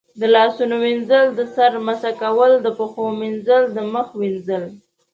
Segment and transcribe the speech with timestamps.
[0.19, 4.63] د لاسونو وینځل، د سر مسح کول، د پښو مینځل، د مخ وینځل